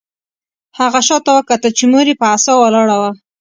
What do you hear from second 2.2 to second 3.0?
په عصا ولاړه